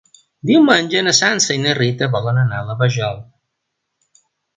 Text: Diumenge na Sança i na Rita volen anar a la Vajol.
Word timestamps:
Diumenge 0.51 1.03
na 1.07 1.11
Sança 1.17 1.57
i 1.57 1.61
na 1.65 1.75
Rita 1.79 2.07
volen 2.15 2.39
anar 2.45 2.61
a 2.63 2.67
la 2.71 2.77
Vajol. 2.81 3.21